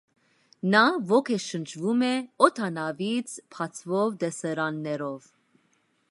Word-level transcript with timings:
Նա 0.75 0.79
ոգեշնչվում 1.09 2.01
է 2.07 2.09
օդանավից 2.47 3.35
բացվող 3.57 4.17
տեսարաններով։ 4.23 5.29